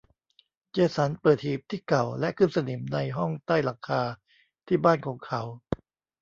[0.71, 4.01] เจสันเปิดหีบที่เก่าและขึ้นสนิมในห้องใต้หลังคา
[4.67, 5.41] ที่บ้านของเขา